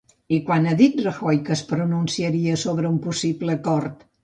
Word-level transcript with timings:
I 0.35 0.37
quan 0.45 0.63
ha 0.69 0.71
dit 0.79 0.97
Rajoy 1.07 1.41
que 1.51 1.53
es 1.57 1.61
pronunciaria 1.73 2.57
sobre 2.65 2.93
un 2.95 2.99
possible 3.07 3.57
acord? 3.61 4.05